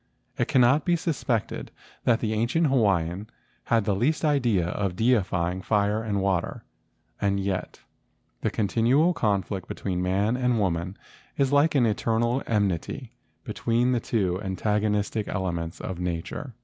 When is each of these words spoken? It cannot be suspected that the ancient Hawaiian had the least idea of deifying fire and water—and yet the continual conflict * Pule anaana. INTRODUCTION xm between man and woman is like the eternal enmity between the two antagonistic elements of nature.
It 0.35 0.47
cannot 0.47 0.83
be 0.83 0.95
suspected 0.95 1.69
that 2.05 2.21
the 2.21 2.33
ancient 2.33 2.65
Hawaiian 2.65 3.29
had 3.65 3.85
the 3.85 3.93
least 3.93 4.25
idea 4.25 4.69
of 4.69 4.95
deifying 4.95 5.61
fire 5.61 6.01
and 6.01 6.19
water—and 6.23 7.39
yet 7.39 7.81
the 8.41 8.49
continual 8.49 9.13
conflict 9.13 9.67
* 9.67 9.67
Pule 9.67 9.75
anaana. 9.75 9.77
INTRODUCTION 9.77 9.97
xm 10.01 10.01
between 10.01 10.01
man 10.01 10.37
and 10.51 10.59
woman 10.59 10.97
is 11.37 11.51
like 11.53 11.73
the 11.73 11.85
eternal 11.85 12.41
enmity 12.47 13.11
between 13.43 13.91
the 13.91 13.99
two 13.99 14.41
antagonistic 14.41 15.27
elements 15.27 15.79
of 15.79 15.99
nature. 15.99 16.55